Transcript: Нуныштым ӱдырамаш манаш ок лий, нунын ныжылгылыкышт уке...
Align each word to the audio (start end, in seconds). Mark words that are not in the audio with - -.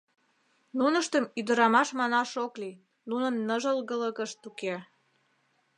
Нуныштым 0.77 1.25
ӱдырамаш 1.39 1.89
манаш 1.99 2.31
ок 2.45 2.53
лий, 2.61 2.75
нунын 3.09 3.35
ныжылгылыкышт 3.47 4.39
уке... 4.49 4.75